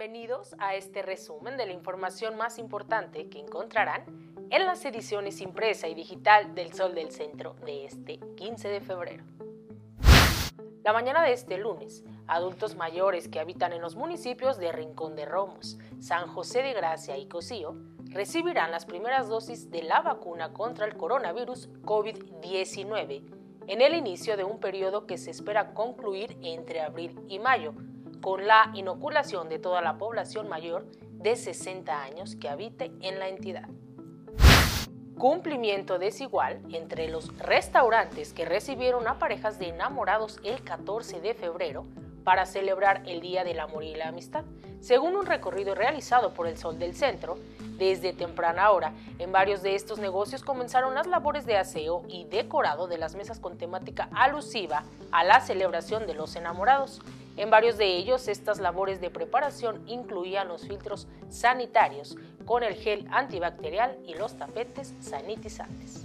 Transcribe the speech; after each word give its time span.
Bienvenidos 0.00 0.56
a 0.58 0.76
este 0.76 1.02
resumen 1.02 1.58
de 1.58 1.66
la 1.66 1.74
información 1.74 2.34
más 2.34 2.58
importante 2.58 3.28
que 3.28 3.38
encontrarán 3.38 4.02
en 4.48 4.64
las 4.64 4.82
ediciones 4.86 5.42
impresa 5.42 5.88
y 5.88 5.94
digital 5.94 6.54
del 6.54 6.72
Sol 6.72 6.94
del 6.94 7.10
Centro 7.10 7.52
de 7.66 7.84
este 7.84 8.18
15 8.36 8.68
de 8.68 8.80
febrero. 8.80 9.24
La 10.84 10.94
mañana 10.94 11.22
de 11.22 11.34
este 11.34 11.58
lunes, 11.58 12.02
adultos 12.26 12.76
mayores 12.76 13.28
que 13.28 13.40
habitan 13.40 13.74
en 13.74 13.82
los 13.82 13.94
municipios 13.94 14.56
de 14.56 14.72
Rincón 14.72 15.16
de 15.16 15.26
Romos, 15.26 15.76
San 15.98 16.28
José 16.28 16.62
de 16.62 16.72
Gracia 16.72 17.18
y 17.18 17.28
Cocío 17.28 17.76
recibirán 18.06 18.70
las 18.70 18.86
primeras 18.86 19.28
dosis 19.28 19.70
de 19.70 19.82
la 19.82 20.00
vacuna 20.00 20.54
contra 20.54 20.86
el 20.86 20.96
coronavirus 20.96 21.68
COVID-19 21.82 23.40
en 23.66 23.82
el 23.82 23.92
inicio 23.92 24.38
de 24.38 24.44
un 24.44 24.60
periodo 24.60 25.06
que 25.06 25.18
se 25.18 25.30
espera 25.30 25.74
concluir 25.74 26.38
entre 26.40 26.80
abril 26.80 27.20
y 27.28 27.38
mayo, 27.38 27.74
con 28.20 28.46
la 28.46 28.70
inoculación 28.74 29.48
de 29.48 29.58
toda 29.58 29.80
la 29.82 29.98
población 29.98 30.48
mayor 30.48 30.86
de 31.12 31.36
60 31.36 32.02
años 32.02 32.36
que 32.36 32.48
habite 32.48 32.92
en 33.00 33.18
la 33.18 33.28
entidad. 33.28 33.68
Cumplimiento 35.18 35.98
desigual 35.98 36.62
entre 36.72 37.08
los 37.08 37.36
restaurantes 37.36 38.32
que 38.32 38.46
recibieron 38.46 39.06
a 39.06 39.18
parejas 39.18 39.58
de 39.58 39.68
enamorados 39.68 40.40
el 40.44 40.62
14 40.64 41.20
de 41.20 41.34
febrero 41.34 41.84
para 42.24 42.46
celebrar 42.46 43.02
el 43.06 43.20
Día 43.20 43.44
del 43.44 43.60
Amor 43.60 43.84
y 43.84 43.94
la 43.94 44.08
Amistad, 44.08 44.44
según 44.80 45.16
un 45.16 45.26
recorrido 45.26 45.74
realizado 45.74 46.32
por 46.32 46.46
el 46.46 46.56
Sol 46.56 46.78
del 46.78 46.94
Centro. 46.94 47.36
Desde 47.76 48.12
temprana 48.12 48.70
hora, 48.70 48.92
en 49.18 49.32
varios 49.32 49.62
de 49.62 49.74
estos 49.74 49.98
negocios 49.98 50.42
comenzaron 50.42 50.94
las 50.94 51.06
labores 51.06 51.46
de 51.46 51.56
aseo 51.56 52.02
y 52.08 52.24
decorado 52.24 52.88
de 52.88 52.98
las 52.98 53.14
mesas 53.14 53.40
con 53.40 53.58
temática 53.58 54.08
alusiva 54.14 54.84
a 55.12 55.24
la 55.24 55.40
celebración 55.40 56.06
de 56.06 56.14
los 56.14 56.36
enamorados, 56.36 57.00
en 57.40 57.48
varios 57.48 57.78
de 57.78 57.86
ellos, 57.86 58.28
estas 58.28 58.58
labores 58.58 59.00
de 59.00 59.08
preparación 59.08 59.82
incluían 59.88 60.48
los 60.48 60.68
filtros 60.68 61.08
sanitarios 61.30 62.18
con 62.44 62.62
el 62.62 62.74
gel 62.74 63.08
antibacterial 63.10 63.98
y 64.04 64.12
los 64.12 64.36
tapetes 64.36 64.94
sanitizantes. 65.00 66.04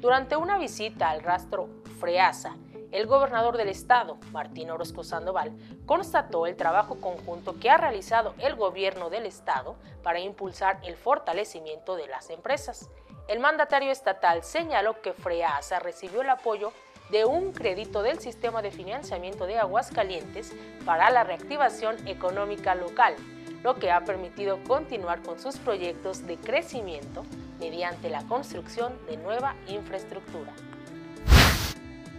Durante 0.00 0.34
una 0.34 0.58
visita 0.58 1.10
al 1.10 1.22
rastro 1.22 1.68
Freasa, 2.00 2.56
el 2.90 3.06
gobernador 3.06 3.56
del 3.56 3.68
estado, 3.68 4.18
Martín 4.32 4.72
Orozco 4.72 5.04
Sandoval, 5.04 5.52
constató 5.86 6.46
el 6.46 6.56
trabajo 6.56 6.96
conjunto 7.00 7.60
que 7.60 7.70
ha 7.70 7.76
realizado 7.76 8.34
el 8.38 8.56
gobierno 8.56 9.10
del 9.10 9.26
estado 9.26 9.76
para 10.02 10.18
impulsar 10.18 10.80
el 10.82 10.96
fortalecimiento 10.96 11.94
de 11.94 12.08
las 12.08 12.30
empresas. 12.30 12.90
El 13.28 13.38
mandatario 13.38 13.92
estatal 13.92 14.42
señaló 14.42 15.00
que 15.00 15.12
Freasa 15.12 15.78
recibió 15.78 16.22
el 16.22 16.30
apoyo 16.30 16.72
de 17.10 17.24
un 17.24 17.52
crédito 17.52 18.02
del 18.02 18.18
sistema 18.18 18.62
de 18.62 18.70
financiamiento 18.70 19.46
de 19.46 19.58
Aguascalientes 19.58 20.52
para 20.84 21.10
la 21.10 21.24
reactivación 21.24 21.96
económica 22.08 22.74
local, 22.74 23.14
lo 23.62 23.76
que 23.76 23.90
ha 23.90 24.04
permitido 24.04 24.62
continuar 24.64 25.22
con 25.22 25.38
sus 25.38 25.56
proyectos 25.56 26.26
de 26.26 26.36
crecimiento 26.36 27.24
mediante 27.60 28.10
la 28.10 28.22
construcción 28.26 28.98
de 29.06 29.16
nueva 29.16 29.54
infraestructura. 29.68 30.52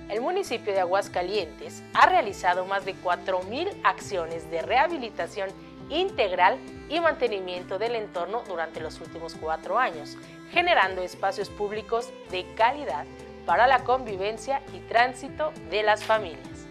El 0.09 0.21
municipio 0.21 0.71
de 0.71 0.81
Aguascalientes 0.81 1.83
ha 1.93 2.05
realizado 2.05 2.65
más 2.65 2.85
de 2.85 2.95
4.000 2.95 3.79
acciones 3.83 4.49
de 4.51 4.61
rehabilitación 4.61 5.49
integral 5.89 6.59
y 6.89 6.99
mantenimiento 6.99 7.79
del 7.79 7.95
entorno 7.95 8.43
durante 8.47 8.79
los 8.79 8.99
últimos 9.01 9.35
cuatro 9.35 9.79
años, 9.79 10.17
generando 10.51 11.01
espacios 11.01 11.49
públicos 11.49 12.09
de 12.29 12.45
calidad 12.55 13.05
para 13.45 13.67
la 13.67 13.83
convivencia 13.83 14.61
y 14.73 14.79
tránsito 14.79 15.51
de 15.69 15.83
las 15.83 16.03
familias. 16.03 16.67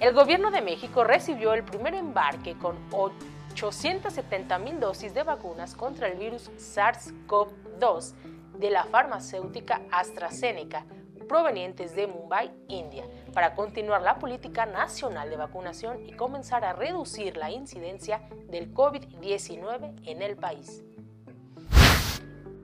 El 0.00 0.14
gobierno 0.14 0.50
de 0.50 0.62
México 0.62 1.02
recibió 1.02 1.54
el 1.54 1.64
primer 1.64 1.94
embarque 1.94 2.56
con 2.56 2.76
870 2.92 4.58
mil 4.60 4.78
dosis 4.78 5.12
de 5.12 5.24
vacunas 5.24 5.74
contra 5.74 6.06
el 6.06 6.16
virus 6.16 6.50
SARS-CoV-2 6.52 8.14
de 8.58 8.70
la 8.70 8.84
farmacéutica 8.84 9.82
AstraZeneca, 9.90 10.84
provenientes 11.28 11.94
de 11.94 12.06
Mumbai, 12.06 12.50
India, 12.68 13.04
para 13.34 13.54
continuar 13.54 14.02
la 14.02 14.18
política 14.18 14.66
nacional 14.66 15.28
de 15.30 15.36
vacunación 15.36 16.06
y 16.06 16.12
comenzar 16.12 16.64
a 16.64 16.72
reducir 16.72 17.36
la 17.36 17.50
incidencia 17.50 18.22
del 18.48 18.72
COVID-19 18.72 20.02
en 20.06 20.22
el 20.22 20.36
país. 20.36 20.82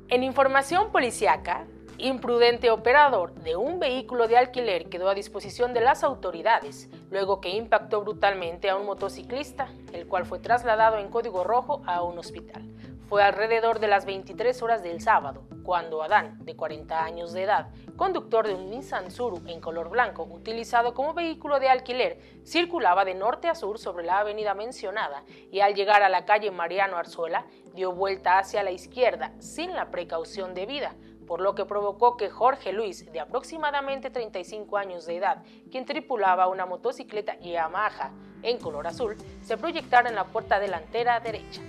En 0.09 0.23
información 0.23 0.93
policiaca, 0.93 1.67
imprudente 2.05 2.71
operador 2.71 3.33
de 3.33 3.57
un 3.57 3.81
vehículo 3.81 4.29
de 4.29 4.37
alquiler 4.37 4.91
quedó 4.91 5.09
a 5.09 5.15
disposición 5.15 5.73
de 5.73 5.81
las 5.81 6.05
autoridades 6.05 6.91
luego 7.11 7.41
que 7.41 7.49
impactó 7.49 8.03
brutalmente 8.03 8.69
a 8.69 8.77
un 8.77 8.85
motociclista, 8.85 9.69
el 9.95 10.07
cual 10.07 10.27
fue 10.27 10.39
trasladado 10.39 10.99
en 10.99 11.09
código 11.09 11.45
rojo 11.45 11.83
a 11.87 12.03
un 12.03 12.19
hospital. 12.19 12.63
Fue 13.09 13.23
alrededor 13.23 13.81
de 13.81 13.89
las 13.89 14.05
23 14.05 14.63
horas 14.63 14.83
del 14.83 15.01
sábado, 15.01 15.45
cuando 15.63 16.03
Adán, 16.03 16.45
de 16.45 16.57
40 16.57 17.03
años 17.03 17.33
de 17.33 17.45
edad, 17.45 17.69
conductor 17.97 18.47
de 18.47 18.55
un 18.55 18.71
Nissan 18.71 19.11
Suru 19.11 19.41
en 19.47 19.61
color 19.61 19.89
blanco 19.89 20.25
utilizado 20.25 20.93
como 20.93 21.15
vehículo 21.15 21.59
de 21.59 21.69
alquiler, 21.69 22.19
circulaba 22.45 23.07
de 23.07 23.15
norte 23.15 23.49
a 23.49 23.55
sur 23.55 23.79
sobre 23.79 24.05
la 24.05 24.19
avenida 24.19 24.53
mencionada 24.55 25.25
y 25.51 25.61
al 25.61 25.75
llegar 25.75 26.03
a 26.03 26.11
la 26.11 26.27
calle 26.27 26.51
Mariano 26.51 26.99
Arzuela 26.99 27.47
dio 27.75 27.93
vuelta 27.93 28.39
hacia 28.39 28.63
la 28.63 28.73
izquierda 28.73 29.33
sin 29.39 29.75
la 29.75 29.91
precaución 29.91 30.55
debida, 30.55 30.95
por 31.27 31.41
lo 31.41 31.55
que 31.55 31.65
provocó 31.65 32.17
que 32.17 32.31
Jorge 32.31 32.73
Luis, 32.73 33.11
de 33.13 33.21
aproximadamente 33.21 34.11
35 34.11 34.77
años 34.77 35.07
de 35.07 35.17
edad, 35.17 35.43
quien 35.71 35.85
tripulaba 35.85 36.49
una 36.49 36.67
motocicleta 36.67 37.39
Yamaha 37.39 38.13
en 38.43 38.59
color 38.59 38.87
azul, 38.87 39.17
se 39.43 39.57
proyectara 39.57 40.09
en 40.09 40.15
la 40.15 40.25
puerta 40.25 40.59
delantera 40.59 41.21
derecha. 41.21 41.63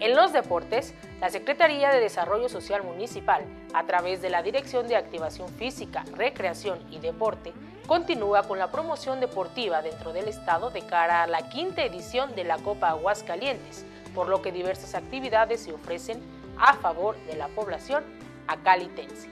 En 0.00 0.16
los 0.16 0.32
deportes, 0.32 0.92
la 1.20 1.30
Secretaría 1.30 1.90
de 1.90 2.00
Desarrollo 2.00 2.48
Social 2.48 2.82
Municipal, 2.82 3.44
a 3.72 3.86
través 3.86 4.20
de 4.20 4.28
la 4.28 4.42
Dirección 4.42 4.88
de 4.88 4.96
Activación 4.96 5.48
Física, 5.48 6.04
Recreación 6.12 6.80
y 6.90 6.98
Deporte, 6.98 7.52
continúa 7.86 8.42
con 8.42 8.58
la 8.58 8.72
promoción 8.72 9.20
deportiva 9.20 9.82
dentro 9.82 10.12
del 10.12 10.26
estado 10.26 10.70
de 10.70 10.82
cara 10.82 11.22
a 11.22 11.26
la 11.26 11.48
quinta 11.48 11.84
edición 11.84 12.34
de 12.34 12.44
la 12.44 12.58
Copa 12.58 12.90
Aguascalientes, 12.90 13.86
por 14.14 14.28
lo 14.28 14.42
que 14.42 14.52
diversas 14.52 14.94
actividades 14.94 15.62
se 15.62 15.72
ofrecen 15.72 16.20
a 16.58 16.74
favor 16.74 17.16
de 17.26 17.36
la 17.36 17.48
población 17.48 18.04
acalitense. 18.46 19.28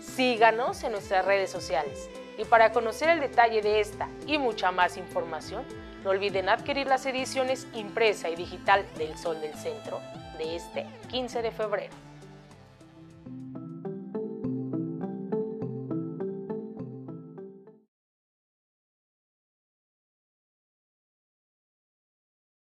Síganos 0.00 0.82
en 0.84 0.92
nuestras 0.92 1.24
redes 1.24 1.50
sociales 1.50 2.08
y 2.38 2.44
para 2.44 2.72
conocer 2.72 3.08
el 3.08 3.20
detalle 3.20 3.62
de 3.62 3.80
esta 3.80 4.08
y 4.26 4.38
mucha 4.38 4.70
más 4.70 4.96
información, 4.96 5.64
no 6.02 6.10
olviden 6.10 6.48
adquirir 6.48 6.86
las 6.86 7.06
ediciones 7.06 7.66
impresa 7.74 8.28
y 8.28 8.36
digital 8.36 8.84
del 8.96 9.16
Sol 9.16 9.40
del 9.40 9.54
Centro 9.54 10.00
de 10.38 10.56
este 10.56 10.86
15 11.08 11.42
de 11.42 11.50
febrero. 11.50 11.94